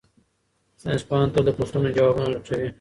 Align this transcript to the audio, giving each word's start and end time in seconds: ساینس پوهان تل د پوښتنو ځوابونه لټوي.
ساینس 0.81 1.03
پوهان 1.07 1.29
تل 1.33 1.43
د 1.45 1.49
پوښتنو 1.59 1.93
ځوابونه 1.95 2.27
لټوي. 2.33 2.69